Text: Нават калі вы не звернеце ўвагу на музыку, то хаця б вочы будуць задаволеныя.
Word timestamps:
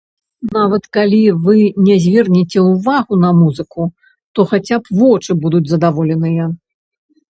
Нават 0.55 0.87
калі 0.95 1.19
вы 1.47 1.55
не 1.89 1.97
звернеце 2.07 2.65
ўвагу 2.71 3.21
на 3.27 3.31
музыку, 3.45 3.81
то 4.35 4.51
хаця 4.51 4.77
б 4.85 5.01
вочы 5.05 5.31
будуць 5.47 5.67
задаволеныя. 5.77 6.55